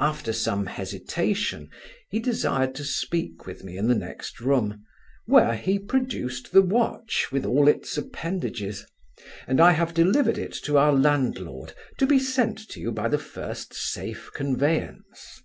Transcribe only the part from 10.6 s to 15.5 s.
to our landlord, to be sent you by the first safe conveyance.